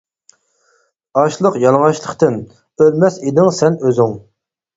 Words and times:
ئاچلىق 1.21 1.59
يالىڭاچلىقتىن، 1.63 2.39
ئۆلمەس 2.87 3.21
ئىدىڭ 3.29 3.53
سەن 3.61 3.79
ئۆزۈڭ. 3.87 4.19